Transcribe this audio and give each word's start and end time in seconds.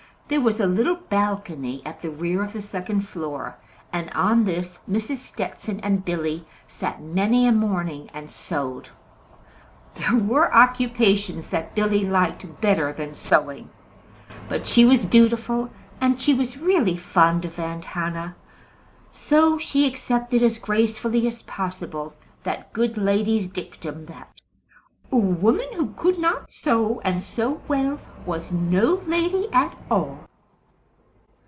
There 0.27 0.39
was 0.39 0.61
a 0.61 0.65
little 0.65 0.95
balcony 0.95 1.81
at 1.85 2.01
the 2.01 2.09
rear 2.09 2.41
of 2.41 2.53
the 2.53 2.61
second 2.61 3.01
floor, 3.01 3.57
and 3.91 4.09
on 4.11 4.45
this 4.45 4.79
Mrs. 4.89 5.17
Stetson 5.17 5.81
and 5.81 6.05
Billy 6.05 6.47
sat 6.69 7.01
many 7.01 7.45
a 7.45 7.51
morning 7.51 8.09
and 8.13 8.29
sewed. 8.29 8.87
There 9.95 10.15
were 10.15 10.53
occupations 10.55 11.49
that 11.49 11.75
Billy 11.75 12.05
liked 12.09 12.61
better 12.61 12.93
than 12.93 13.13
sewing; 13.13 13.71
but 14.47 14.65
she 14.65 14.85
was 14.85 15.03
dutiful, 15.03 15.69
and 15.99 16.21
she 16.21 16.33
was 16.33 16.55
really 16.57 16.95
fond 16.95 17.43
of 17.43 17.59
Aunt 17.59 17.83
Hannah; 17.83 18.37
so 19.11 19.57
she 19.57 19.85
accepted 19.85 20.41
as 20.41 20.59
gracefully 20.59 21.27
as 21.27 21.41
possible 21.41 22.13
that 22.43 22.71
good 22.71 22.97
lady's 22.97 23.49
dictum 23.49 24.05
that 24.05 24.29
a 25.13 25.17
woman 25.17 25.67
who 25.75 25.89
could 25.97 26.17
not 26.17 26.49
sew, 26.49 27.01
and 27.03 27.21
sew 27.21 27.59
well, 27.67 27.99
was 28.25 28.49
no 28.49 28.93
lady 29.05 29.49
at 29.51 29.75
all. 29.89 30.17